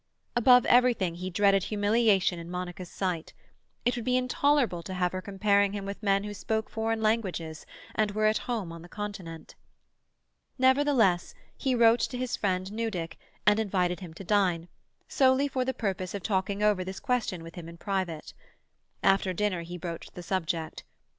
Above 0.35 0.65
everything 0.65 1.13
he 1.13 1.29
dreaded 1.29 1.65
humiliation 1.65 2.39
in 2.39 2.49
Monica's 2.49 2.89
sight; 2.89 3.33
it 3.85 3.95
would 3.95 4.03
be 4.03 4.17
intolerable 4.17 4.81
to 4.81 4.95
have 4.95 5.11
her 5.11 5.21
comparing 5.21 5.73
him 5.73 5.85
with 5.85 6.01
men 6.01 6.23
who 6.23 6.33
spoke 6.33 6.71
foreign 6.71 7.03
languages, 7.03 7.67
and 7.93 8.09
were 8.09 8.25
at 8.25 8.39
home 8.49 8.71
on 8.71 8.81
the 8.81 8.89
Continent. 8.89 9.53
Nevertheless, 10.57 11.35
he 11.55 11.75
wrote 11.75 11.99
to 11.99 12.17
his 12.17 12.35
friend 12.35 12.71
Newdick, 12.71 13.19
and 13.45 13.59
invited 13.59 13.99
him 13.99 14.15
to 14.15 14.23
dine, 14.23 14.69
solely 15.07 15.47
for 15.47 15.63
the 15.63 15.71
purpose 15.71 16.15
of 16.15 16.23
talking 16.23 16.63
over 16.63 16.83
this 16.83 16.99
question 16.99 17.43
with 17.43 17.53
him 17.53 17.69
in 17.69 17.77
private. 17.77 18.33
After 19.03 19.33
dinner 19.33 19.61
he 19.61 19.77
broached 19.77 20.15
the 20.15 20.23
subject. 20.23 20.83